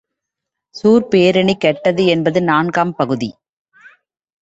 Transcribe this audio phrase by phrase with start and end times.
[0.75, 3.31] சூர்ப் பேரணி கெட்டது என்பது நான்காம் பகுதி.